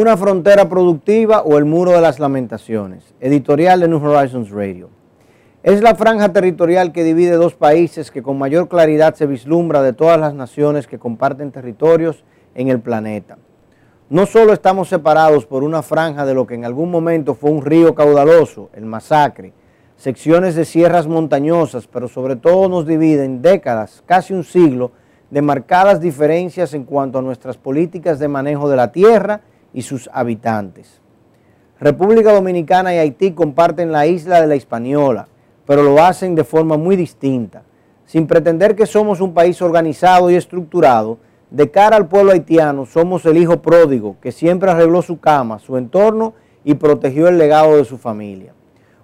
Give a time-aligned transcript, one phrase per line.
[0.00, 3.02] Una frontera productiva o el muro de las lamentaciones.
[3.18, 4.90] Editorial de New Horizons Radio.
[5.64, 9.92] Es la franja territorial que divide dos países que con mayor claridad se vislumbra de
[9.92, 12.22] todas las naciones que comparten territorios
[12.54, 13.38] en el planeta.
[14.08, 17.64] No solo estamos separados por una franja de lo que en algún momento fue un
[17.64, 19.52] río caudaloso, el masacre,
[19.96, 24.92] secciones de sierras montañosas, pero sobre todo nos dividen décadas, casi un siglo,
[25.32, 29.40] de marcadas diferencias en cuanto a nuestras políticas de manejo de la tierra
[29.72, 31.00] y sus habitantes.
[31.80, 35.28] República Dominicana y Haití comparten la isla de la Hispaniola,
[35.66, 37.62] pero lo hacen de forma muy distinta.
[38.04, 41.18] Sin pretender que somos un país organizado y estructurado,
[41.50, 45.76] de cara al pueblo haitiano somos el hijo pródigo que siempre arregló su cama, su
[45.76, 48.52] entorno y protegió el legado de su familia.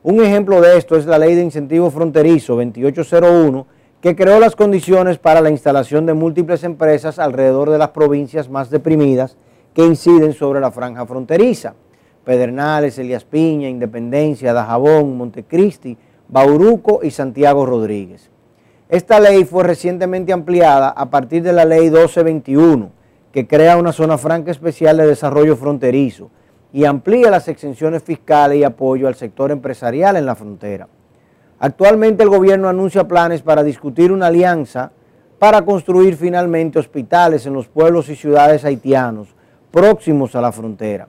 [0.03, 3.67] Un ejemplo de esto es la Ley de Incentivo Fronterizo 2801,
[4.03, 8.69] que creó las condiciones para la instalación de múltiples empresas alrededor de las provincias más
[8.69, 9.39] deprimidas
[9.75, 11.75] que inciden sobre la franja fronteriza.
[12.25, 18.31] Pedernales, Elías Piña, Independencia, Dajabón, Montecristi, Bauruco y Santiago Rodríguez.
[18.89, 22.91] Esta ley fue recientemente ampliada a partir de la ley 1221,
[23.33, 26.31] que crea una zona franca especial de desarrollo fronterizo
[26.73, 30.89] y amplía las exenciones fiscales y apoyo al sector empresarial en la frontera.
[31.59, 34.93] Actualmente el gobierno anuncia planes para discutir una alianza
[35.39, 39.35] para construir finalmente hospitales en los pueblos y ciudades haitianos
[39.75, 41.09] próximos a la frontera.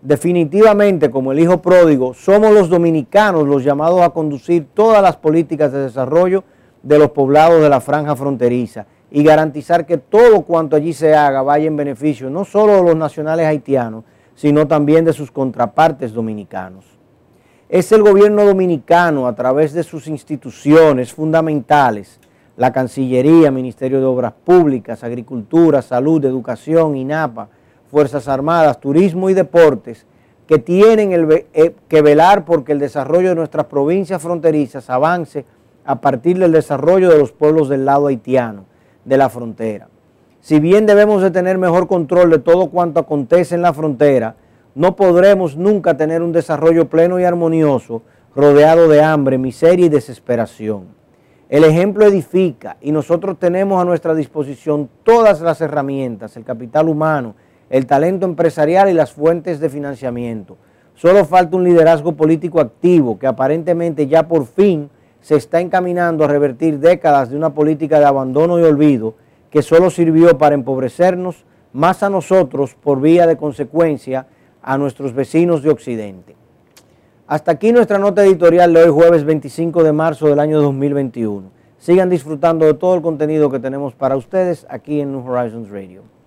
[0.00, 5.72] Definitivamente, como el hijo pródigo, somos los dominicanos los llamados a conducir todas las políticas
[5.72, 6.44] de desarrollo
[6.84, 11.42] de los poblados de la franja fronteriza y garantizar que todo cuanto allí se haga
[11.42, 14.04] vaya en beneficio no solo de los nacionales haitianos,
[14.36, 16.84] sino también de sus contrapartes dominicanos.
[17.68, 22.20] Es el gobierno dominicano, a través de sus instituciones fundamentales,
[22.56, 27.48] la Cancillería, Ministerio de Obras Públicas, Agricultura, Salud, Educación, INAPA,
[27.90, 30.06] Fuerzas Armadas, Turismo y Deportes,
[30.46, 31.12] que tienen
[31.52, 35.44] eh, que velar porque el desarrollo de nuestras provincias fronterizas avance
[35.84, 38.64] a partir del desarrollo de los pueblos del lado haitiano,
[39.04, 39.88] de la frontera.
[40.40, 44.36] Si bien debemos de tener mejor control de todo cuanto acontece en la frontera,
[44.74, 48.02] no podremos nunca tener un desarrollo pleno y armonioso
[48.34, 50.86] rodeado de hambre, miseria y desesperación.
[51.48, 57.34] El ejemplo edifica y nosotros tenemos a nuestra disposición todas las herramientas, el capital humano,
[57.70, 60.58] el talento empresarial y las fuentes de financiamiento.
[60.94, 66.28] Solo falta un liderazgo político activo que aparentemente ya por fin se está encaminando a
[66.28, 69.14] revertir décadas de una política de abandono y olvido
[69.50, 74.26] que solo sirvió para empobrecernos más a nosotros por vía de consecuencia
[74.62, 76.36] a nuestros vecinos de Occidente.
[77.26, 81.50] Hasta aquí nuestra nota editorial de hoy jueves 25 de marzo del año 2021.
[81.78, 86.19] Sigan disfrutando de todo el contenido que tenemos para ustedes aquí en New Horizons Radio.